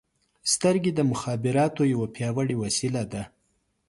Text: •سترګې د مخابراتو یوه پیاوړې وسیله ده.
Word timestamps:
•سترګې 0.53 0.91
د 0.95 0.99
مخابراتو 1.11 1.81
یوه 1.93 2.07
پیاوړې 2.15 2.55
وسیله 2.63 3.03
ده. 3.11 3.23